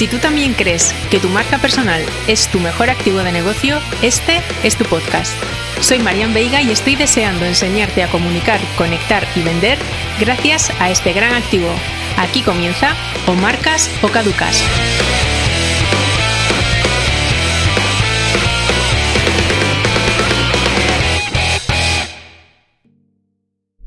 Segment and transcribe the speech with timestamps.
[0.00, 4.40] Si tú también crees que tu marca personal es tu mejor activo de negocio, este
[4.64, 5.30] es tu podcast.
[5.82, 9.76] Soy Marian Veiga y estoy deseando enseñarte a comunicar, conectar y vender
[10.18, 11.68] gracias a este gran activo.
[12.16, 12.94] Aquí comienza
[13.26, 14.64] o marcas o caducas.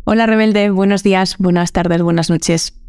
[0.04, 2.83] Hola rebelde, buenos días, buenas tardes, buenas noches.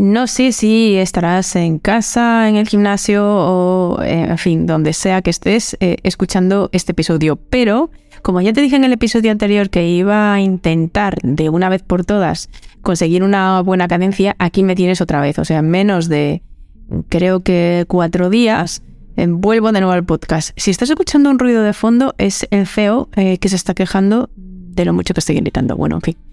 [0.00, 5.20] No sé si estarás en casa, en el gimnasio o, eh, en fin, donde sea
[5.20, 7.90] que estés eh, escuchando este episodio, pero
[8.22, 11.82] como ya te dije en el episodio anterior que iba a intentar de una vez
[11.82, 12.48] por todas
[12.80, 15.38] conseguir una buena cadencia, aquí me tienes otra vez.
[15.38, 16.40] O sea, en menos de
[17.10, 18.82] creo que cuatro días
[19.18, 20.52] eh, vuelvo de nuevo al podcast.
[20.56, 24.86] Si estás escuchando un ruido de fondo, es el feo que se está quejando de
[24.86, 25.76] lo mucho que estoy gritando.
[25.76, 26.29] Bueno, en fin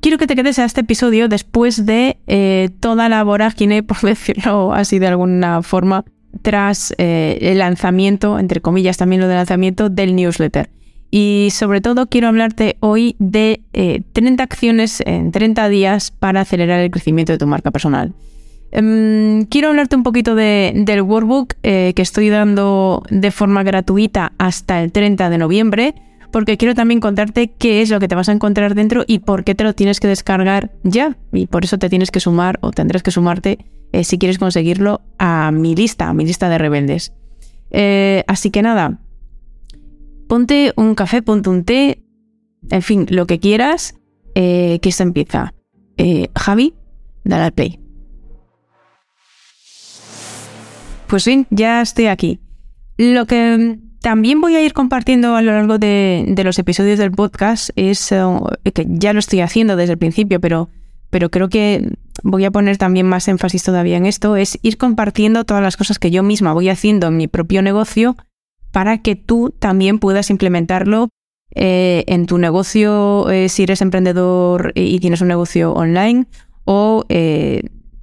[0.00, 4.72] quiero que te quedes a este episodio después de eh, toda la vorágine, por decirlo
[4.72, 6.04] así de alguna forma,
[6.42, 10.70] tras eh, el lanzamiento, entre comillas también lo del lanzamiento del newsletter.
[11.10, 13.62] Y sobre todo quiero hablarte hoy de
[14.12, 18.12] 30 eh, acciones en 30 días para acelerar el crecimiento de tu marca personal.
[18.70, 24.92] Em, quiero hablarte un poquito del workbook que estoy dando de forma gratuita hasta el
[24.92, 25.94] 30 de noviembre
[26.30, 29.44] porque quiero también contarte qué es lo que te vas a encontrar dentro y por
[29.44, 31.16] qué te lo tienes que descargar ya.
[31.32, 33.58] Y por eso te tienes que sumar o tendrás que sumarte
[33.92, 37.12] eh, si quieres conseguirlo a mi lista, a mi lista de rebeldes.
[37.70, 39.00] Eh, así que nada,
[40.28, 42.04] ponte un café, ponte un té,
[42.70, 43.94] en fin, lo que quieras,
[44.34, 45.54] eh, que esto empieza.
[46.36, 46.74] Javi,
[47.24, 47.80] dale al play.
[51.08, 52.38] Pues bien, ya estoy aquí.
[52.98, 57.68] Lo que también voy a ir compartiendo a lo largo de, los episodios del podcast,
[57.76, 58.24] es eh,
[58.72, 60.70] que ya lo estoy haciendo desde el principio, pero,
[61.10, 61.92] pero creo que
[62.22, 65.98] voy a poner también más énfasis todavía en esto, es ir compartiendo todas las cosas
[65.98, 68.16] que yo misma voy haciendo en mi propio negocio
[68.72, 71.10] para que tú también puedas implementarlo
[71.54, 76.28] eh, en tu negocio eh, si eres emprendedor y tienes un negocio online
[76.64, 77.04] o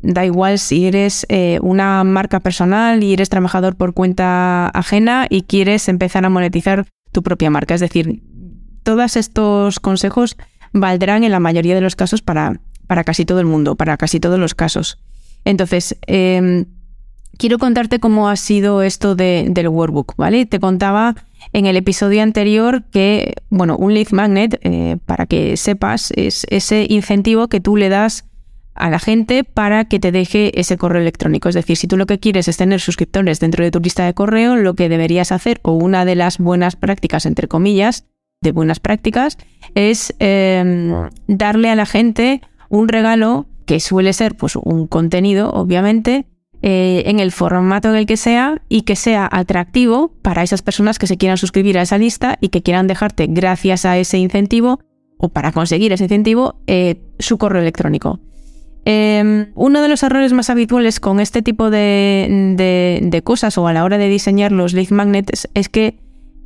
[0.07, 5.41] Da igual si eres eh, una marca personal y eres trabajador por cuenta ajena y
[5.41, 7.73] quieres empezar a monetizar tu propia marca.
[7.73, 8.21] Es decir,
[8.83, 10.37] todos estos consejos
[10.73, 14.19] valdrán en la mayoría de los casos para, para casi todo el mundo, para casi
[14.19, 14.99] todos los casos.
[15.43, 16.65] Entonces, em,
[17.39, 20.45] quiero contarte cómo ha sido esto del workbook, ¿vale?
[20.45, 21.15] Te contaba
[21.51, 26.85] en el episodio anterior que, bueno, un lead magnet, eh, para que sepas, es ese
[26.89, 28.25] incentivo que tú le das
[28.75, 31.49] a la gente para que te deje ese correo electrónico.
[31.49, 34.13] Es decir, si tú lo que quieres es tener suscriptores dentro de tu lista de
[34.13, 38.05] correo, lo que deberías hacer, o una de las buenas prácticas, entre comillas,
[38.41, 39.37] de buenas prácticas,
[39.73, 46.27] es em, darle a la gente un regalo que suele ser pues, un contenido, obviamente,
[46.61, 50.99] eh, en el formato en el que sea y que sea atractivo para esas personas
[50.99, 54.79] que se quieran suscribir a esa lista y que quieran dejarte, gracias a ese incentivo
[55.17, 58.19] o para conseguir ese incentivo, eh, su correo electrónico.
[58.87, 63.83] Em, uno de los errores más habituales con este tipo de, cosas o a la
[63.83, 65.97] hora de diseñar los lead magnets es que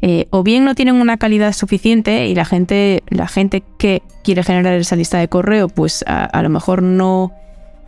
[0.02, 4.44] eh, o bien no tienen una calidad suficiente y la gente, la gente que quiere
[4.44, 7.34] generar esa lista de correo, pues a, lo mejor no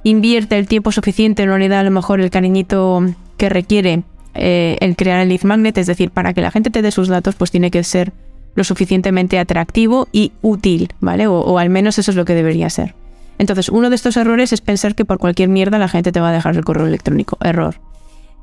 [0.03, 3.01] invierte el tiempo suficiente, no le da a lo mejor el cariñito
[3.37, 4.03] que requiere
[4.33, 7.07] eh, el crear el lead magnet, es decir, para que la gente te dé sus
[7.07, 8.11] datos, pues tiene que ser
[8.55, 11.27] lo suficientemente atractivo y útil, ¿vale?
[11.27, 12.93] o al menos eso es lo que debería ser.
[13.41, 16.29] Entonces, uno de estos errores es pensar que por cualquier mierda la gente te va
[16.29, 17.39] a dejar el correo electrónico.
[17.41, 17.81] Error.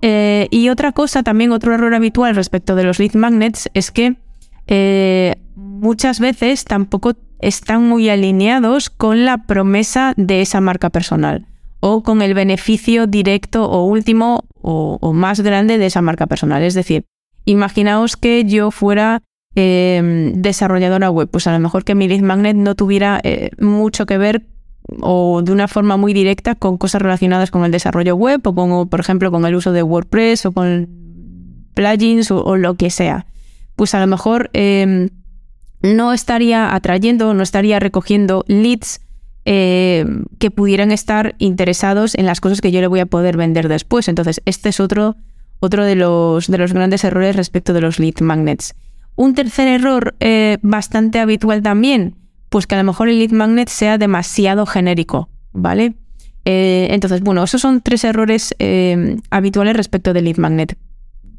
[0.03, 4.17] Eh, y otra cosa, también otro error habitual respecto de los lead magnets es que
[4.67, 11.47] eh, muchas veces tampoco están muy alineados con la promesa de esa marca personal
[11.79, 16.65] o con el beneficio directo o último o, más grande de esa marca personal.
[16.65, 17.05] Es decir,
[17.45, 19.23] imaginaos que yo fuera
[19.55, 23.23] eh, desarrolladora web, pues a lo mejor que mi lead magnet no tuviera
[23.61, 24.58] mucho que ver
[25.01, 28.89] o de una forma muy directa con cosas relacionadas con el desarrollo web o con,
[28.89, 30.89] por ejemplo, con el uso de WordPress o con
[31.75, 33.27] plugins o, lo que sea.
[33.77, 35.11] Pues a lo mejor em,
[35.83, 39.01] no estaría atrayendo, no estaría recogiendo leads
[39.45, 43.69] em, que pudieran estar interesados en las cosas que yo le voy a poder vender
[43.69, 44.09] después.
[44.09, 45.17] Entonces, este es otro,
[45.61, 48.75] otro de, los, de los grandes errores respecto de los lead magnets.
[49.15, 52.15] Un tercer error eh, bastante habitual también
[52.49, 55.95] pues que a lo mejor el lead magnet sea demasiado genérico, ¿vale?
[56.45, 60.79] Eh, entonces, bueno, esos son tres errores eh, habituales respecto del lead magnet.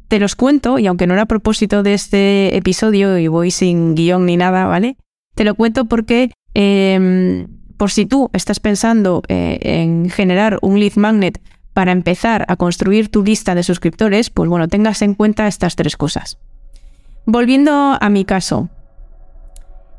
[0.07, 3.95] Te los cuento, y aunque no era a propósito de este episodio y voy sin
[3.95, 4.97] guion ni nada, ¿vale?
[5.35, 7.47] Te lo cuento porque em,
[7.77, 11.41] por si tú estás pensando eh, en generar un lead magnet
[11.73, 15.95] para empezar a construir tu lista de suscriptores, pues bueno, tengas en cuenta estas tres
[15.95, 16.37] cosas.
[17.25, 18.69] Volviendo a mi caso,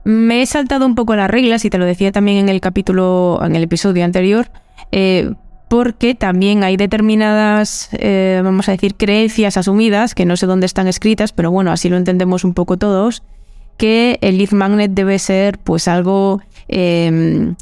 [0.05, 3.41] me he saltado un poco las reglas y te lo decía también en el capítulo,
[3.43, 4.51] en el episodio anterior,
[4.93, 5.33] eh,
[5.69, 10.89] porque también hay determinadas, eh, vamos a decir, creencias asumidas, que no sé dónde están
[10.89, 13.23] escritas, pero bueno, así lo entendemos un poco todos,
[13.77, 17.55] que el lead magnet debe ser pues algo em,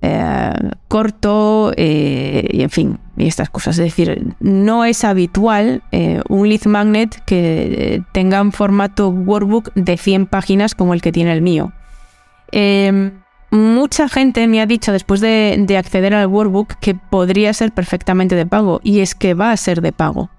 [0.00, 0.52] eh,
[0.88, 3.78] corto y en fin, y estas cosas.
[3.78, 5.82] Es decir, no es habitual
[6.28, 11.32] un lead magnet que tenga un formato workbook de 100 páginas como el que tiene
[11.32, 11.72] el mío.
[12.52, 18.34] Em, mucha gente me ha dicho después de, acceder al workbook que podría ser perfectamente
[18.36, 20.30] de pago y es que va a ser de pago.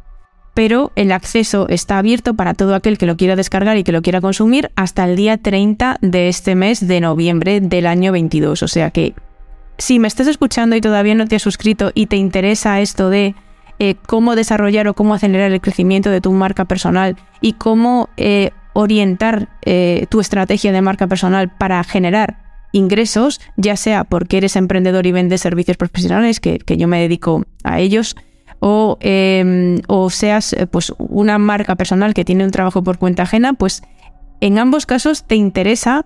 [0.53, 4.01] Pero el acceso está abierto para todo aquel que lo quiera descargar y que lo
[4.01, 8.61] quiera consumir hasta el día 30 de este mes de noviembre del año 22.
[8.61, 9.13] O sea que
[9.77, 13.33] si me estás escuchando y todavía no te has suscrito y te interesa esto de
[13.79, 18.51] eh, cómo desarrollar o cómo acelerar el crecimiento de tu marca personal y cómo eh,
[18.73, 22.37] orientar eh, tu estrategia de marca personal para generar
[22.71, 27.79] ingresos, ya sea porque eres emprendedor y vendes servicios profesionales, que, yo me dedico a
[27.79, 28.15] ellos,
[28.59, 33.23] o, em, o seas eh, pues, una marca personal que tiene un trabajo por cuenta
[33.23, 33.81] ajena, pues
[34.39, 36.05] en ambos casos te interesa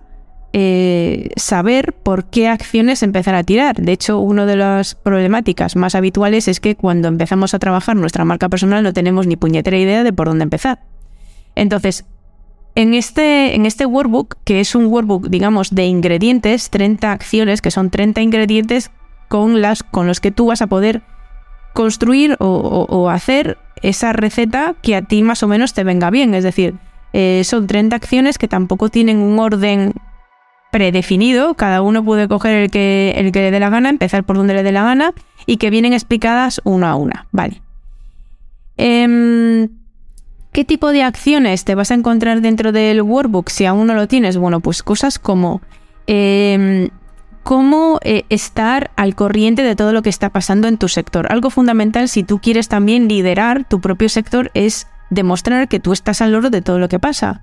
[0.52, 3.76] eh, saber por qué acciones empezar a tirar.
[3.76, 8.24] De hecho, una de las problemáticas más habituales es que cuando empezamos a trabajar nuestra
[8.24, 10.80] marca personal no tenemos ni puñetera idea de por dónde empezar.
[11.56, 12.06] Entonces,
[12.76, 17.70] en este, en este workbook, que es un workbook, digamos, de ingredientes, 30 acciones, que
[17.70, 18.90] son 30 ingredientes
[19.28, 21.02] con, las, con los que tú vas a poder
[21.72, 26.34] construir o, hacer esa receta que a ti más o menos te venga bien.
[26.34, 26.74] Es decir,
[27.14, 29.94] eh, son 30 acciones que tampoco tienen un orden
[30.70, 34.36] predefinido, cada uno puede coger el que, el que le dé la gana, empezar por
[34.36, 35.14] donde le dé la gana
[35.46, 37.26] y que vienen explicadas una a una.
[37.32, 37.62] Vale.
[38.76, 39.68] Em,
[40.56, 44.08] ¿Qué tipo de acciones te vas a encontrar dentro del workbook si aún no lo
[44.08, 44.38] tienes?
[44.38, 45.60] Bueno, pues cosas como
[46.06, 46.88] em,
[47.42, 51.30] cómo eh, estar al corriente de todo lo que está pasando en tu sector.
[51.30, 56.22] Algo fundamental si tú quieres también liderar tu propio sector es demostrar que tú estás
[56.22, 57.42] al loro de todo lo que pasa.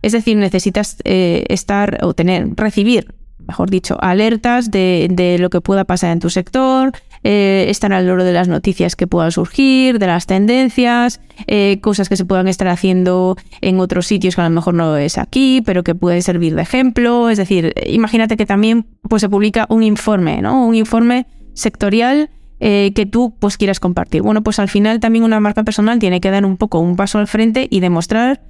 [0.00, 3.14] Es decir, necesitas eh, estar o tener, recibir
[3.46, 6.92] mejor dicho, alertas de, lo que pueda pasar en tu sector,
[7.22, 12.08] eh, estar al loro de las noticias que puedan surgir, de las tendencias, eh, cosas
[12.08, 15.62] que se puedan estar haciendo en otros sitios que a lo mejor no es aquí,
[15.64, 17.30] pero que pueden servir de ejemplo.
[17.30, 20.66] Es decir, imagínate que también pues, se publica un informe, ¿no?
[20.66, 22.30] Un informe sectorial
[22.60, 24.22] eh, que tú pues, quieras compartir.
[24.22, 27.18] Bueno, pues al final también una marca personal tiene que dar un poco un paso
[27.18, 28.42] al frente y demostrar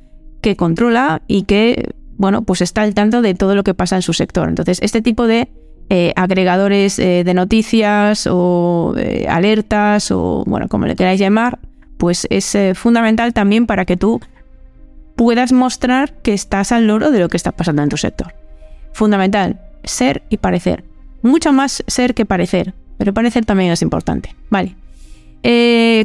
[0.44, 4.02] que controla y que bueno, pues está al tanto de todo lo que pasa en
[4.02, 4.49] su sector.
[4.49, 5.49] Entonces, este tipo de
[5.90, 11.58] eh, agregadores eh, de noticias o eh, alertas o, bueno, como le queráis llamar,
[11.99, 14.20] pues es fundamental también para que tú
[15.16, 18.34] puedas mostrar que estás al loro de lo que está pasando en tu sector.
[18.93, 20.84] Fundamental, ser y parecer.
[21.22, 24.34] Mucho más ser que parecer, pero parecer también es importante.
[24.50, 24.76] Vale.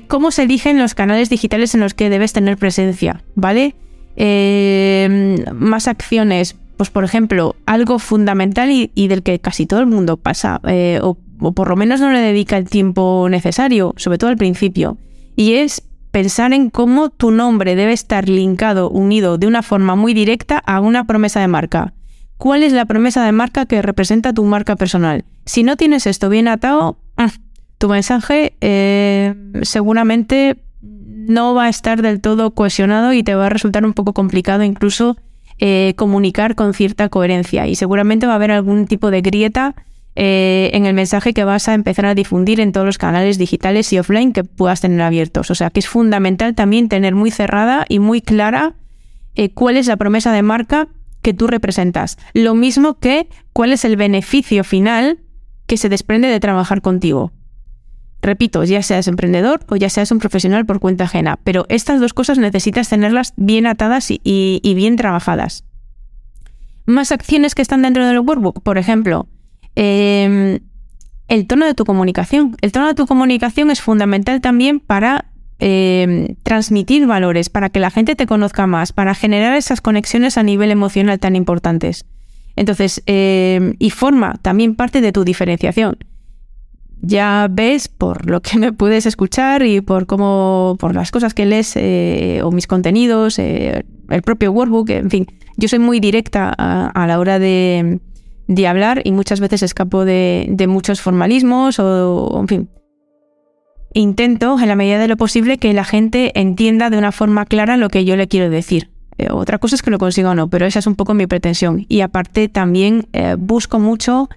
[0.07, 3.23] ¿Cómo se eligen los canales digitales en los que debes tener presencia?
[3.35, 3.75] ¿Vale?
[4.21, 10.17] Eh, más acciones, pues por ejemplo, algo fundamental y, del que casi todo el mundo
[10.17, 11.17] pasa, eh, o,
[11.53, 14.97] por lo menos no le dedica el tiempo necesario, sobre todo al principio,
[15.37, 20.13] y es pensar en cómo tu nombre debe estar linkado, unido de una forma muy
[20.13, 21.93] directa a una promesa de marca.
[22.37, 25.23] ¿Cuál es la promesa de marca que representa tu marca personal?
[25.45, 27.31] Si no tienes esto bien atado, ah,
[27.77, 30.57] tu mensaje eh, seguramente
[31.29, 34.63] no va a estar del todo cohesionado y te va a resultar un poco complicado
[34.63, 35.15] incluso
[35.59, 39.75] eh, comunicar con cierta coherencia y seguramente va a haber algún tipo de grieta
[40.15, 43.93] eh, en el mensaje que vas a empezar a difundir en todos los canales digitales
[43.93, 45.51] y offline que puedas tener abiertos.
[45.51, 48.73] O sea que es fundamental también tener muy cerrada y muy clara
[49.35, 50.87] eh, cuál es la promesa de marca
[51.21, 52.17] que tú representas.
[52.33, 55.19] Lo mismo que cuál es el beneficio final
[55.67, 57.31] que se desprende de trabajar contigo.
[58.21, 62.13] Repito, ya seas emprendedor o ya seas un profesional por cuenta ajena, pero estas dos
[62.13, 65.63] cosas necesitas tenerlas bien atadas y, bien trabajadas.
[66.85, 69.27] Más acciones que están dentro del workbook, por ejemplo,
[69.75, 70.59] em,
[71.27, 72.57] el tono de tu comunicación.
[72.61, 75.25] El tono de tu comunicación es fundamental también para
[75.61, 80.43] em, transmitir valores, para que la gente te conozca más, para generar esas conexiones a
[80.43, 82.05] nivel emocional tan importantes.
[82.55, 85.97] Entonces, em, y forma también parte de tu diferenciación
[87.01, 91.45] ya ves por lo que me puedes escuchar y por cómo, por las cosas que
[91.45, 95.27] lees eh, o mis contenidos, eh, el propio workbook, en fin,
[95.57, 97.99] yo soy muy directa a, la hora de,
[98.67, 102.69] hablar y muchas veces escapo de, muchos formalismos o, en fin.
[103.93, 107.77] intento, en la medida de lo posible, que la gente entienda de una forma clara
[107.77, 108.89] lo que yo le quiero decir.
[109.17, 111.27] Eh, otra cosa es que lo consiga o no, pero esa es un poco mi
[111.27, 111.85] pretensión.
[111.89, 114.29] Y aparte también busco mucho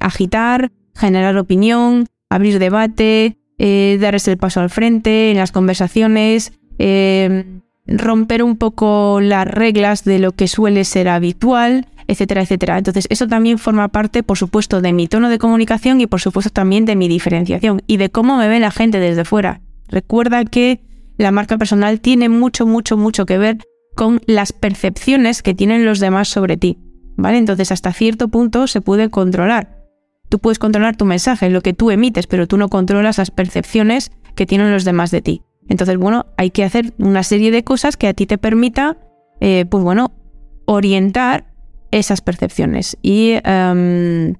[0.00, 6.52] agitar, generar opinión, abrir debate, darles el paso al frente en las conversaciones,
[7.86, 12.78] romper un poco las reglas de lo que suele ser habitual, etcétera, etcétera.
[12.78, 16.50] Entonces, eso también forma parte, por supuesto, de mi tono de comunicación y, por supuesto,
[16.50, 19.60] también de mi diferenciación y de cómo me ve la gente desde fuera.
[19.88, 20.80] Recuerda que
[21.16, 23.58] la marca personal tiene mucho, mucho, mucho que ver
[23.94, 26.78] con las percepciones que tienen los demás sobre ti.
[27.16, 27.38] ¿Vale?
[27.38, 29.83] Entonces, hasta cierto punto se puede controlar.
[30.28, 34.10] Tú puedes controlar tu mensaje, lo que tú emites, pero tú no controlas las percepciones
[34.34, 35.42] que tienen los demás de ti.
[35.68, 38.98] Entonces, bueno, hay que hacer una serie de cosas que a ti te permita,
[39.40, 40.12] eh, pues bueno,
[40.66, 41.46] orientar
[41.90, 44.34] esas percepciones y em,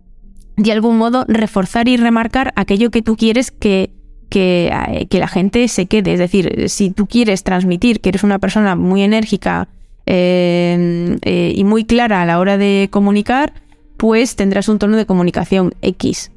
[0.57, 3.93] de algún modo reforzar y remarcar aquello que tú quieres que,
[4.31, 6.15] eh, que, la gente se quede.
[6.15, 9.69] Es decir, si tú quieres transmitir que eres una persona muy enérgica
[10.07, 13.53] em, eh, y muy clara a la hora de comunicar,
[13.97, 16.31] pues tendrás un tono de comunicación X.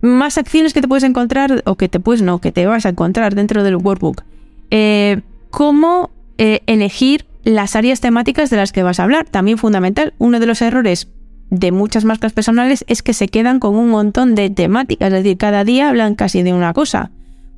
[0.00, 2.90] Más acciones que te puedes encontrar, o que te puedes no, que te vas a
[2.90, 4.22] encontrar dentro del workbook.
[4.70, 9.26] Eh, cómo elegir las áreas temáticas de las que vas a hablar.
[9.26, 11.08] También fundamental, uno de los errores
[11.50, 15.38] de muchas marcas personales es que se quedan con un montón de temáticas, es decir,
[15.38, 17.10] cada día hablan casi de una cosa.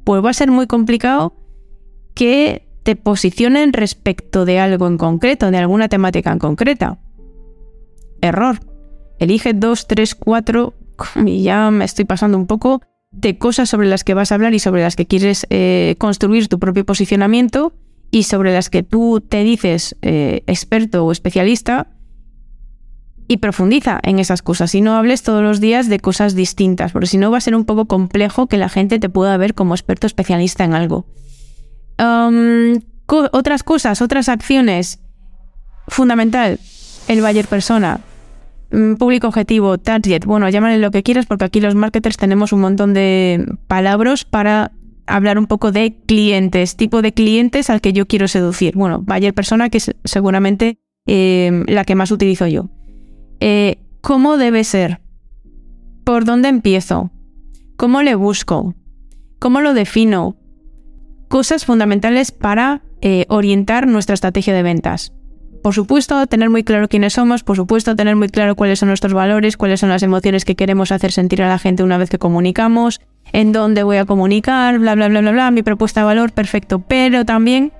[0.04, 1.34] Pues va a ser muy complicado
[2.14, 6.98] que te posicionen respecto de algo en concreto, de alguna temática en concreta.
[8.20, 8.60] Error.
[9.20, 10.74] Elige dos, tres, cuatro,
[11.24, 14.54] y ya me estoy pasando un poco de cosas sobre las que vas a hablar
[14.54, 17.74] y sobre las que quieres eh, construir tu propio posicionamiento
[18.10, 21.88] y sobre las que tú te dices eh, experto o especialista
[23.28, 27.06] y profundiza en esas cosas y no hables todos los días de cosas distintas, porque
[27.06, 29.74] si no va a ser un poco complejo que la gente te pueda ver como
[29.74, 31.06] experto especialista en algo.
[33.06, 34.98] otras cosas, otras acciones.
[35.86, 36.58] Fundamental,
[37.06, 38.00] el Bayer Persona.
[38.72, 42.60] Mm, público objetivo, target, bueno, llámale lo que quieras porque aquí los marketers tenemos un
[42.60, 44.72] montón de palabras para
[45.06, 48.76] hablar un poco de clientes, tipo de clientes al que yo quiero seducir.
[48.76, 52.70] Bueno, Bayer persona que es seguramente em, la que más utilizo yo.
[53.40, 55.00] Eh, ¿Cómo debe ser?
[56.04, 57.10] ¿Por dónde empiezo?
[57.76, 58.74] ¿Cómo le busco?
[59.40, 60.36] ¿Cómo lo defino?
[61.28, 65.12] Cosas fundamentales para eh, orientar nuestra estrategia de ventas.
[65.62, 69.12] Por supuesto, tener muy claro quiénes somos, por supuesto, tener muy claro cuáles son nuestros
[69.12, 72.18] valores, cuáles son las emociones que queremos hacer sentir a la gente una vez que
[72.18, 73.00] comunicamos,
[73.32, 76.78] en dónde voy a comunicar, bla, bla, bla, bla, bla, mi propuesta de valor, perfecto,
[76.80, 77.72] pero también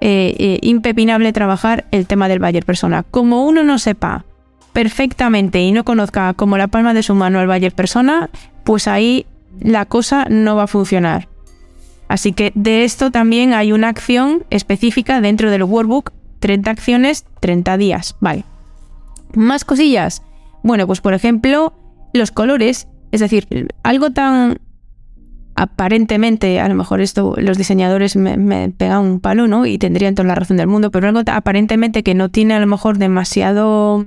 [0.00, 3.02] eh, eh, impepinable trabajar el tema del Bayer persona.
[3.02, 4.24] Como uno no sepa
[4.72, 8.28] perfectamente y no conozca como la palma de su mano el Bayer persona,
[8.64, 9.26] pues ahí
[9.60, 11.28] la cosa no va a funcionar.
[12.08, 16.12] Así que de esto también hay una acción específica dentro del workbook,
[16.42, 18.44] 30 acciones, 30 días, vale.
[19.32, 20.22] Más cosillas.
[20.64, 21.72] Bueno, pues por ejemplo,
[22.12, 23.46] los colores, es decir,
[23.84, 24.58] algo tan
[25.54, 29.66] aparentemente, a lo mejor esto los diseñadores me, pegan un palo, ¿no?
[29.66, 32.66] Y tendrían toda la razón del mundo, pero algo aparentemente que no tiene a lo
[32.66, 34.06] mejor demasiado,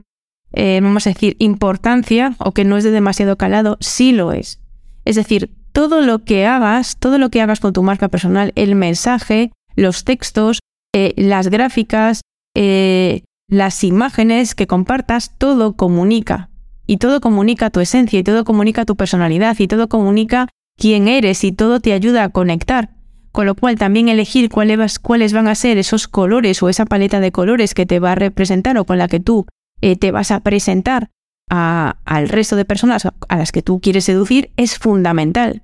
[0.52, 4.60] eh, vamos a decir, importancia o que no es de demasiado calado, sí lo es.
[5.06, 8.76] Es decir, todo lo que hagas, todo lo que hagas con tu marca personal, el
[8.76, 10.60] mensaje, los textos,
[10.98, 12.22] eh, las gráficas,
[12.56, 16.50] eh, las imágenes que compartas, todo comunica.
[16.88, 20.48] Y todo comunica tu esencia, y todo comunica tu personalidad, y todo comunica
[20.78, 22.92] quién eres y todo te ayuda a conectar.
[23.34, 27.20] Con lo cual también elegir cuáles, cuáles van a ser esos colores o esa paleta
[27.20, 29.48] de colores que te va a representar o con la que tú
[29.82, 31.10] eh, te vas a presentar
[31.50, 35.62] al resto de personas a las que tú quieres seducir es fundamental.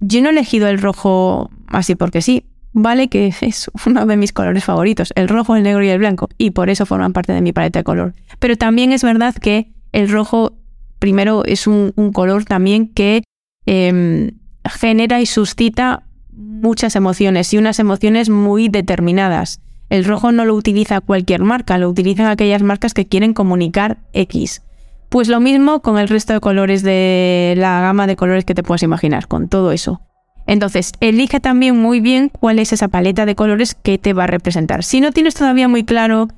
[0.00, 4.32] Yo no he elegido el rojo así porque sí, vale que es uno de mis
[4.32, 7.40] colores favoritos, el rojo, el negro y el blanco, y por eso forman parte de
[7.40, 8.14] mi paleta de color.
[8.38, 10.54] Pero también es verdad que el rojo,
[10.98, 13.22] primero, es un, color también que
[13.66, 14.32] em,
[14.64, 19.60] genera y suscita muchas emociones y unas emociones muy determinadas.
[19.90, 24.62] El rojo no lo utiliza cualquier marca, lo utilizan aquellas marcas que quieren comunicar X.
[25.10, 28.62] Pues lo mismo con el resto de colores de la gama de colores que te
[28.62, 30.00] puedas imaginar, con todo eso.
[30.46, 34.28] Entonces, elige también muy bien cuál es esa paleta de colores que te va a
[34.28, 34.84] representar.
[34.84, 36.28] Si no tienes todavía muy claro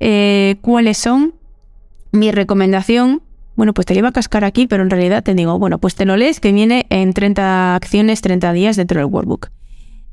[0.00, 1.34] eh, cuáles son,
[2.12, 3.22] mi recomendación
[3.60, 6.06] bueno, pues te lleva a cascar aquí, pero en realidad te digo, bueno, pues te
[6.06, 9.50] lo lees que viene en 30 acciones, 30 días dentro del workbook.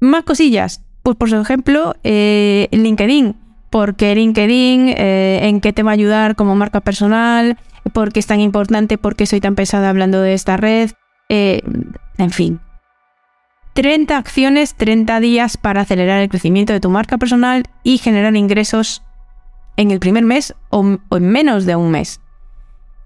[0.02, 3.38] Más cosillas, pues por ejemplo, eh, LinkedIn.
[3.70, 7.58] Porque LinkedIn, eh, en qué te va a ayudar como marca personal,
[7.94, 10.92] por qué es tan importante, por qué soy tan pesada hablando de esta red,
[11.30, 11.62] eh,
[12.18, 12.60] en fin.
[13.78, 19.04] 30 acciones, 30 días para acelerar el crecimiento de tu marca personal y generar ingresos
[19.76, 22.20] en el primer mes o, en menos de un mes.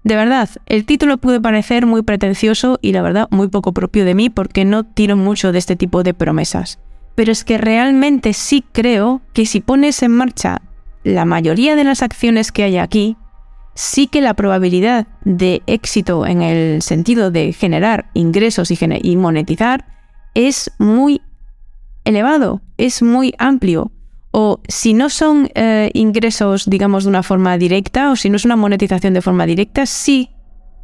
[0.02, 4.14] De verdad, el título puede parecer muy pretencioso y la verdad muy poco propio de
[4.14, 6.78] mí porque no tiro mucho de este tipo de promesas.
[7.16, 10.62] Pero es que realmente sí creo que si pones en marcha
[11.04, 13.18] la mayoría de las acciones que hay aquí,
[13.74, 19.92] sí que la probabilidad de éxito en el sentido de generar ingresos y, monetizar
[20.34, 21.20] es muy
[22.04, 23.92] elevado, es muy amplio.
[24.30, 28.44] O si no son eh, ingresos, digamos, de una forma directa, o si no es
[28.44, 30.30] una monetización de forma directa, sí,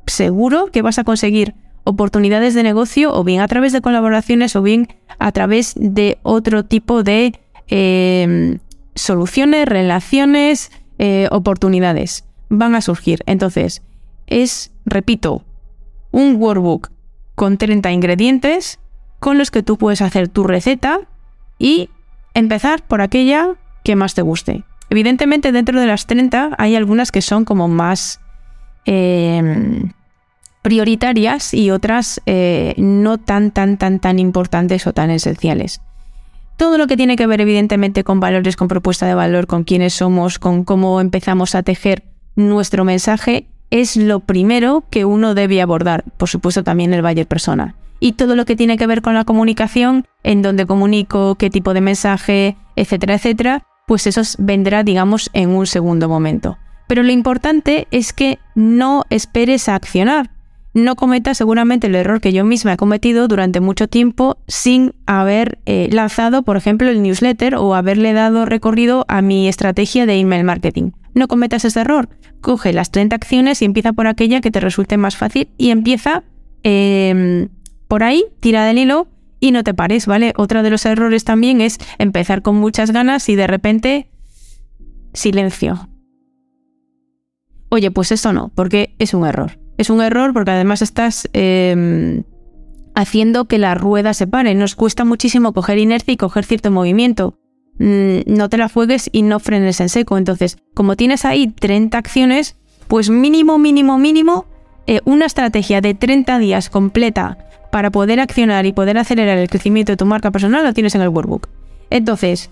[0.07, 4.63] seguro que vas a conseguir oportunidades de negocio, o bien a través de colaboraciones, o
[4.63, 4.89] bien
[5.19, 8.59] a través de otro tipo de em,
[8.95, 13.23] soluciones, relaciones, eh, oportunidades van a surgir.
[13.27, 13.83] Entonces,
[14.27, 15.45] es, repito,
[16.11, 16.91] un workbook
[17.35, 18.79] con 30 ingredientes
[19.19, 21.01] con los que tú puedes hacer tu receta
[21.59, 21.91] y
[22.35, 24.65] empezar por aquella que más te guste.
[24.91, 28.21] Evidentemente, dentro de las 30 hay algunas que son como más
[28.85, 29.93] em,
[30.63, 35.81] prioritarias y otras eh, no tan, tan, tan, tan importantes o tan esenciales.
[36.57, 39.95] Todo lo que tiene que ver, evidentemente, con valores, con propuesta de valor, con quiénes
[39.95, 42.03] somos, con cómo empezamos a tejer
[42.35, 47.75] nuestro mensaje es lo primero que uno debe abordar, por supuesto también el Bayer persona.
[48.01, 51.75] Y todo lo que tiene que ver con la comunicación, en donde comunico, qué tipo
[51.75, 56.59] de mensaje, etcétera, etcétera, pues eso vendrá, digamos, en un segundo momento.
[56.87, 60.31] Pero lo importante es que no esperes a accionar.
[60.75, 65.59] No cometas seguramente el error que yo misma he cometido durante mucho tiempo sin haber
[65.67, 70.45] eh, lanzado, por ejemplo, el newsletter o haberle dado recorrido a mi estrategia de email
[70.45, 70.93] marketing.
[71.15, 72.09] No cometas ese error.
[72.41, 76.23] Coge las 30 acciones y empieza por aquella que te resulte más fácil y empieza
[76.63, 77.49] em,
[77.89, 79.09] por ahí, tira del hilo
[79.41, 80.33] y no te pares, ¿vale?
[80.37, 84.11] Otro de los errores también es empezar con muchas ganas y de repente
[85.15, 85.89] silencio.
[87.71, 89.59] Oye, pues eso no, porque es un error.
[89.77, 92.25] Es un error porque además estás em,
[92.95, 94.55] haciendo que la rueda se pare.
[94.55, 97.39] Nos cuesta muchísimo coger inercia y coger cierto movimiento.
[97.79, 100.19] Mm, no te la juegues y no frenes en seco.
[100.19, 102.57] Entonces, como tienes ahí 30 acciones,
[102.89, 104.47] pues mínimo, mínimo, mínimo,
[104.87, 107.39] eh, una estrategia de 30 días completa
[107.79, 111.01] para poder accionar y poder acelerar el crecimiento de tu marca personal lo tienes en
[111.01, 111.49] el workbook.
[111.91, 112.51] Entonces,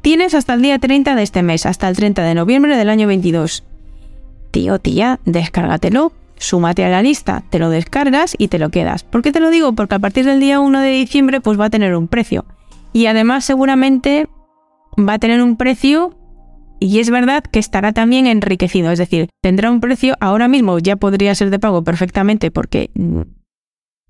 [0.00, 3.08] tienes hasta el día 30 de este mes, hasta el 30 de noviembre del año
[3.08, 3.64] 22.
[4.52, 9.02] Tío, tía, descárgatelo, súmate a la lista, te lo descargas y te lo quedas.
[9.02, 9.72] ¿Por qué te lo digo?
[9.72, 12.44] Porque a partir del día 1 de diciembre pues va a tener un precio.
[12.92, 14.28] Y además seguramente
[14.96, 16.16] va a tener un precio
[16.78, 20.94] y es verdad que estará también enriquecido, es decir, tendrá un precio, ahora mismo ya
[20.94, 22.92] podría ser de pago perfectamente porque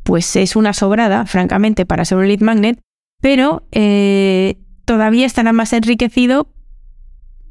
[0.04, 2.78] pues es una sobrada, francamente, para ser un lead magnet,
[3.20, 6.48] pero eh, todavía estará más enriquecido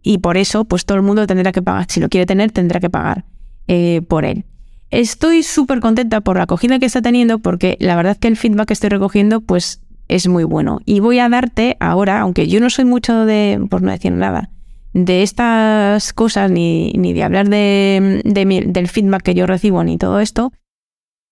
[0.01, 2.79] y por eso pues todo el mundo tendrá que pagar, si lo quiere tener tendrá
[2.79, 3.25] que pagar
[3.67, 4.45] eh, por él.
[4.91, 8.67] Estoy súper contenta por la acogida que está teniendo porque la verdad que el feedback
[8.67, 10.79] que estoy recogiendo pues es muy bueno.
[10.85, 14.51] Y voy a darte ahora, aunque yo no soy mucho de, por no decir nada,
[14.93, 20.19] de estas cosas, ni, ni de hablar de, del feedback que yo recibo, ni todo
[20.19, 20.51] esto,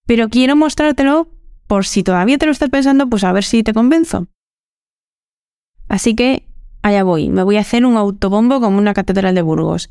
[0.05, 1.29] pero quiero mostrártelo
[1.67, 4.27] por si todavía te lo estás pensando, pues a ver si te convenzo.
[5.87, 6.47] Así que
[6.81, 9.89] allá voy, me voy a hacer un autobombo como una catedral de Burgos.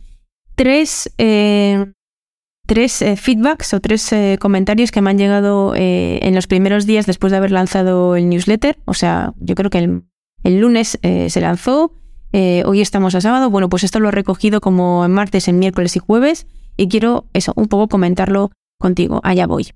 [0.57, 1.92] Tres eh,
[2.70, 6.87] tres eh, feedbacks o tres eh, comentarios que me han llegado eh, en los primeros
[6.87, 8.79] días después de haber lanzado el newsletter.
[8.85, 11.92] O sea, yo creo que el, lunes se lanzó,
[12.33, 13.51] hoy estamos a sábado.
[13.51, 16.46] Bueno, pues esto lo he recogido como en martes, en miércoles y jueves
[16.77, 19.20] y quiero eso, un poco comentarlo contigo.
[19.25, 19.73] Allá voy.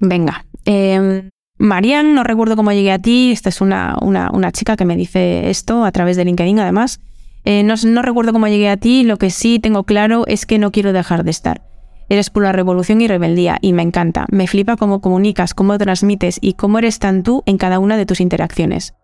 [0.00, 0.44] Venga.
[0.64, 3.30] Em, Marian, no recuerdo cómo llegué a ti.
[3.32, 7.00] Esta es una, una, chica que me dice esto a través de LinkedIn, además.
[7.44, 10.72] Eh, no, recuerdo cómo llegué a ti, lo que sí tengo claro es que no
[10.72, 11.62] quiero dejar de estar.
[12.08, 14.26] Eres pura revolución y rebeldía y me encanta.
[14.30, 18.06] Me flipa cómo comunicas, cómo transmites y cómo eres tan tú en cada una de
[18.06, 18.94] tus interacciones.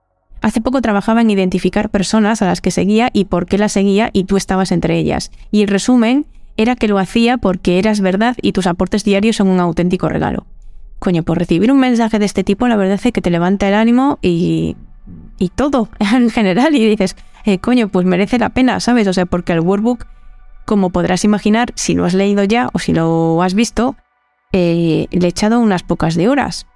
[0.42, 4.11] Hace poco trabajaba en identificar personas a las que seguía y por qué las seguía
[4.12, 5.31] y tú estabas entre ellas.
[5.50, 6.26] Y el resumen
[6.57, 10.46] era que lo hacía porque eras verdad y tus aportes diarios son un auténtico regalo.
[11.01, 13.75] Coño, por recibir un mensaje de este tipo, la verdad es que te levanta el
[13.75, 14.77] ánimo y,
[15.39, 16.77] y todo en general.
[16.77, 19.09] Y dices, eh, coño, pues merece la pena, ¿sabes?
[19.09, 20.07] O sea, porque el workbook,
[20.67, 23.97] como podrás imaginar, si lo has leído ya o si lo has visto,
[24.53, 26.67] eh, le he echado unas pocas de horas.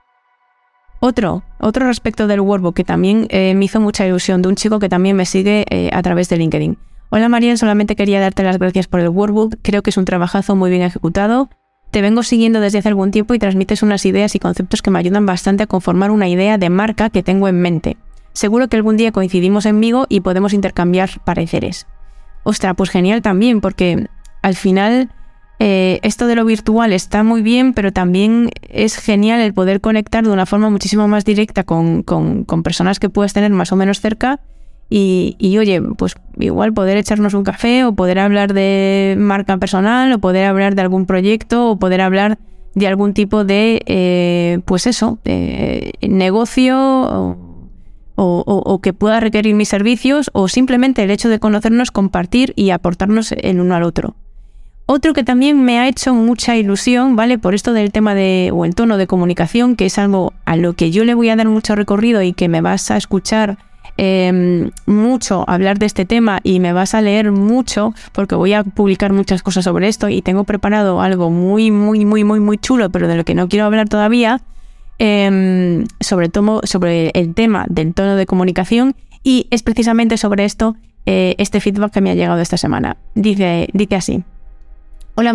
[1.00, 4.78] Otro, otro respecto del workbook que también eh, me hizo mucha ilusión de un chico
[4.78, 6.78] que también me sigue a través de LinkedIn.
[7.10, 9.56] Hola Marian, solamente quería darte las gracias por el workbook.
[9.60, 11.50] Creo que es un trabajazo muy bien ejecutado.
[11.94, 14.98] Te vengo siguiendo desde hace algún tiempo y transmites unas ideas y conceptos que me
[14.98, 17.96] ayudan bastante a conformar una idea de marca que tengo en mente.
[18.32, 21.86] Seguro que algún día coincidimos en Vigo y podemos intercambiar pareceres.
[22.42, 24.08] Ostras, pues genial también, porque
[24.42, 25.12] al final
[25.60, 30.24] eh, esto de lo virtual está muy bien, pero también es genial el poder conectar
[30.24, 34.00] de una forma muchísimo más directa con, con, personas que puedes tener más o menos
[34.00, 34.40] cerca.
[34.90, 40.18] Y, oye, pues igual poder echarnos un café o poder hablar de marca personal o
[40.18, 42.38] poder hablar de algún proyecto o poder hablar
[42.74, 46.76] de algún tipo de, eh, pues eso, de negocio
[48.16, 52.70] o, o, que pueda requerir mis servicios o simplemente el hecho de conocernos, compartir y
[52.70, 54.14] aportarnos el uno al otro.
[54.86, 57.38] Otro que también me ha hecho mucha ilusión, ¿vale?
[57.38, 60.74] Por esto del tema de, o el tono de comunicación, que es algo a lo
[60.74, 63.58] que yo le voy a dar mucho recorrido y que me vas a escuchar
[63.96, 68.64] em, mucho hablar de este tema y me vas a leer mucho, porque voy a
[68.64, 72.90] publicar muchas cosas sobre esto y tengo preparado algo muy, muy, muy, muy, muy chulo,
[72.90, 74.40] pero de lo que no quiero hablar todavía,
[74.98, 80.76] em, sobre, todo, sobre el tema del tono de comunicación y es precisamente sobre esto
[81.06, 82.96] eh, este feedback que me ha llegado esta semana.
[83.14, 84.24] Dice, dice así.
[85.16, 85.32] Hola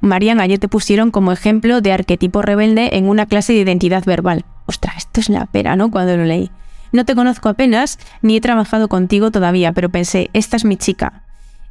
[0.00, 4.44] Marian, ayer te pusieron como ejemplo de arquetipo rebelde en una clase de identidad verbal.
[4.66, 5.90] Ostras, esto es la pera, ¿no?
[5.90, 6.50] Cuando lo leí.
[6.92, 11.24] No te conozco apenas, ni he trabajado contigo todavía, pero pensé, esta es mi chica.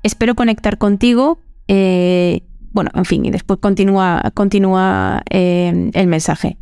[0.03, 1.39] Espero conectar contigo.
[1.67, 6.57] Eh, bueno, en fin, y después continúa, continúa eh, el mensaje.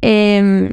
[0.00, 0.70] Em,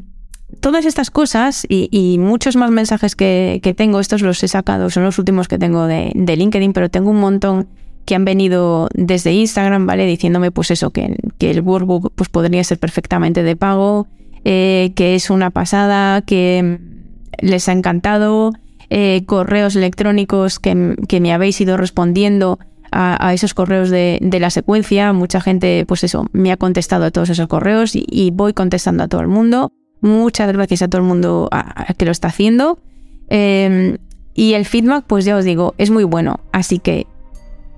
[0.59, 5.17] todas estas cosas y, muchos más mensajes que, tengo, estos los he sacado, son los
[5.19, 7.67] últimos que tengo de, LinkedIn, pero tengo un montón
[8.05, 10.05] que han venido desde Instagram, ¿vale?
[10.05, 14.07] Diciéndome pues eso, que, que el workbook pues podría ser perfectamente de pago,
[14.43, 16.79] eh, que es una pasada, que
[17.39, 18.51] les ha encantado,
[18.89, 22.59] eh, correos electrónicos que, me habéis ido respondiendo
[22.91, 25.13] a, esos correos de, la secuencia.
[25.13, 29.07] Mucha gente, pues eso, me ha contestado a todos esos correos y, voy contestando a
[29.07, 29.71] todo el mundo.
[30.01, 31.49] Muchas gracias a todo el mundo
[31.97, 32.77] que lo está haciendo.
[33.29, 33.97] Em,
[34.35, 36.39] y el feedback, pues ya os digo, es muy bueno.
[36.51, 37.07] Así que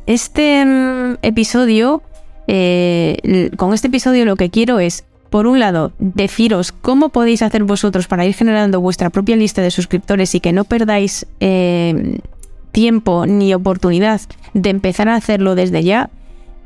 [0.07, 2.01] este mm, episodio,
[2.47, 7.65] eh, con este episodio lo que quiero es, por un lado, deciros cómo podéis hacer
[7.65, 12.19] vosotros para ir generando vuestra propia lista de suscriptores y que no perdáis eh,
[12.71, 14.21] tiempo ni oportunidad
[14.53, 16.09] de empezar a hacerlo desde ya.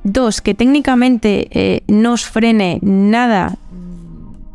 [0.03, 3.58] Dos, que técnicamente eh, no os frene nada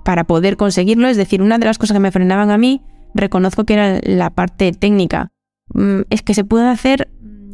[0.05, 1.09] para poder conseguirlo.
[1.09, 2.83] Es decir, una de las cosas que me frenaban a mí,
[3.15, 5.33] reconozco que era la parte técnica.
[5.73, 7.09] Mm, es que se puede hacer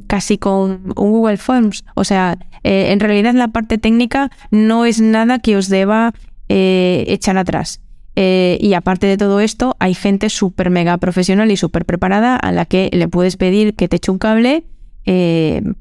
[0.08, 1.86] casi con Google Forms.
[1.94, 6.12] O sea, eh, en realidad la parte técnica no es nada que os deba
[6.52, 7.80] eh, echar atrás.
[8.16, 12.50] Eh, y aparte de todo esto, hay gente súper mega profesional y súper preparada a
[12.50, 14.64] la que le puedes pedir que te eche un cable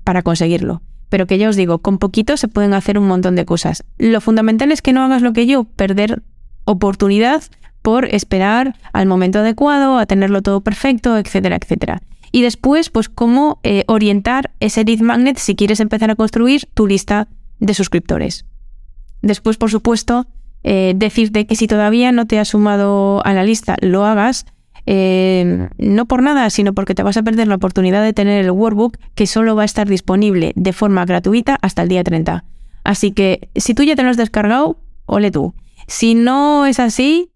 [0.03, 0.81] para conseguirlo.
[1.09, 3.83] Pero que ya os digo, con poquito se pueden hacer un montón de cosas.
[3.97, 6.21] Lo fundamental es que no hagas lo que yo, perder
[6.65, 7.43] oportunidad
[7.81, 12.01] por esperar al momento adecuado, a tenerlo todo perfecto, etcétera, etcétera.
[12.31, 16.85] Y después, pues cómo eh, orientar ese lead magnet si quieres empezar a construir tu
[16.85, 17.27] lista
[17.59, 18.45] de suscriptores.
[19.21, 20.27] Después, por supuesto,
[20.63, 24.45] eh, decirte que si todavía no te has sumado a la lista, lo hagas.
[24.85, 28.51] Eh, no por nada, sino porque te vas a perder la oportunidad de tener el
[28.51, 32.43] workbook que solo va a estar disponible de forma gratuita hasta el día 30.
[32.83, 35.53] Así que si tú ya te lo has descargado, ole tú.
[35.87, 37.31] Si no es así,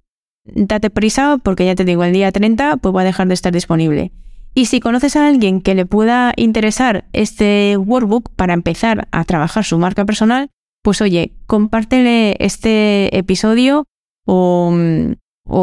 [0.45, 3.53] date prisa porque ya te digo, el día 30 pues va a dejar de estar
[3.53, 4.11] disponible.
[4.55, 9.63] Y si conoces a alguien que le pueda interesar este workbook para empezar a trabajar
[9.63, 10.49] su marca personal,
[10.83, 13.85] pues oye, compártele este episodio
[14.25, 14.71] o,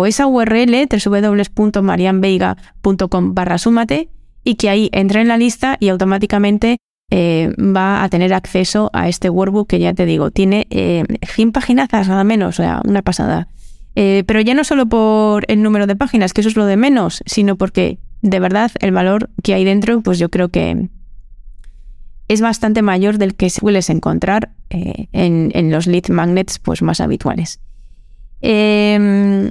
[0.06, 4.08] esa URL www.marianveiga.com barra súmate
[4.42, 6.78] y que ahí entre en la lista y automáticamente
[7.10, 11.52] eh, va a tener acceso a este workbook que ya te digo, tiene eh, 100
[11.52, 13.48] páginas nada menos, o sea, una pasada.
[13.96, 16.76] Eh, pero ya no solo por el número de páginas, que eso es lo de
[16.76, 20.88] menos, sino porque de verdad el valor que hay dentro, pues yo creo que
[22.28, 27.60] es bastante mayor del que sueles encontrar eh, en, los lead magnets pues, más habituales.
[28.40, 29.50] Em,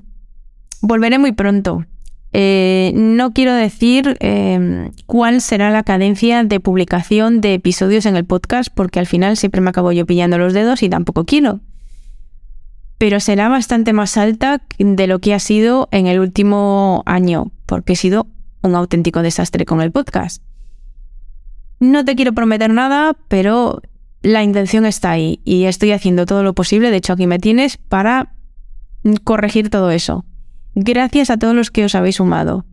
[0.81, 1.85] volveré muy pronto.
[2.31, 8.25] Eh, no quiero decir em, cuál será la cadencia de publicación de episodios en el
[8.25, 11.59] podcast, porque al final siempre me acabo yo pillando los dedos y tampoco quiero.
[12.97, 17.93] Pero será bastante más alta de lo que ha sido en el último año, porque
[17.93, 18.27] he sido
[18.61, 20.43] un auténtico desastre con el podcast.
[21.79, 23.81] No te quiero prometer nada, pero
[24.21, 27.77] la intención está ahí y estoy haciendo todo lo posible, de hecho aquí me tienes,
[27.77, 28.33] para
[29.23, 30.25] corregir todo eso.
[30.75, 32.65] Gracias a todos los que os habéis sumado.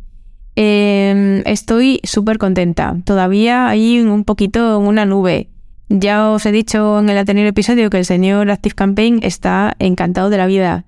[0.57, 2.97] Em, estoy súper contenta.
[3.05, 5.51] Todavía hay un poquito en una nube.
[5.89, 10.31] Ya os he dicho en el anterior episodio que el señor Active Campaign está encantado
[10.31, 10.85] de la vida.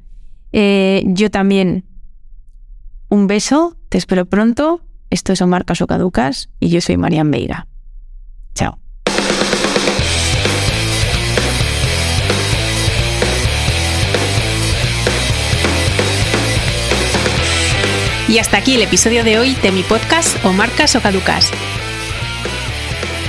[0.52, 1.84] Eh, yo también.
[3.08, 4.82] Un beso, te espero pronto.
[5.10, 7.66] Esto son Marcas o Caducas y yo soy Marian Veiga.
[8.54, 8.78] Chao.
[18.28, 21.50] Y hasta aquí el episodio de hoy de mi podcast o Marcas o Caducas.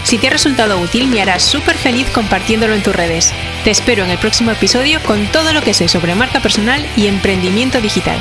[0.03, 3.31] Si te ha resultado útil, me harás súper feliz compartiéndolo en tus redes.
[3.63, 7.07] Te espero en el próximo episodio con todo lo que sé sobre marca personal y
[7.07, 8.19] emprendimiento digital.